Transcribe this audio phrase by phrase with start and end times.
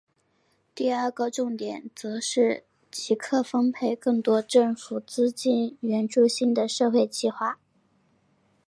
[0.73, 7.59] 第二个重点则是即刻分配更多政府资金援助新的社会计画。